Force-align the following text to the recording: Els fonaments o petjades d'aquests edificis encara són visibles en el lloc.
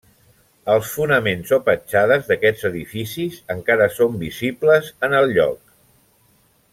Els 0.75 0.93
fonaments 0.93 1.51
o 1.57 1.59
petjades 1.67 2.25
d'aquests 2.31 2.65
edificis 2.71 3.37
encara 3.57 3.89
són 4.01 4.17
visibles 4.27 4.93
en 5.09 5.17
el 5.23 5.31
lloc. 5.37 5.61